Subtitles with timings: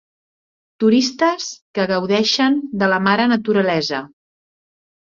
[0.83, 4.05] Turistes que gaudeixen de la mare naturalesa.